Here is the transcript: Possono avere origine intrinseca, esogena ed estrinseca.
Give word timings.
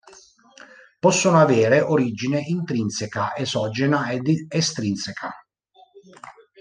Possono 0.99 1.39
avere 1.39 1.79
origine 1.81 2.39
intrinseca, 2.43 3.35
esogena 3.35 4.09
ed 4.09 4.27
estrinseca. 4.49 5.31